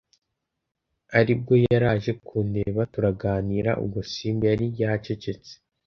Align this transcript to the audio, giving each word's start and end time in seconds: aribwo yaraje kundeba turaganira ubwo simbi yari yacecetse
aribwo 1.19 1.53
yaraje 1.65 2.11
kundeba 2.25 2.81
turaganira 2.93 3.71
ubwo 3.83 3.99
simbi 4.11 4.45
yari 4.51 4.67
yacecetse 4.81 5.53